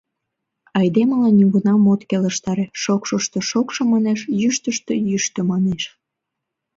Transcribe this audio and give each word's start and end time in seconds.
Айдемылан 0.79 1.33
нигунам 1.39 1.83
от 1.93 2.01
келыштаре: 2.09 2.65
шокшышто 2.81 3.39
шокшо 3.49 3.81
манеш, 3.91 4.19
йӱштыштӧ 4.39 4.93
йӱштӧ 5.09 5.41
манеш... 5.51 5.83